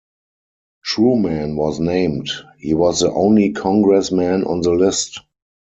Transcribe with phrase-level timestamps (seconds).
[0.83, 5.19] Truman was named; he was the only congressman on the list.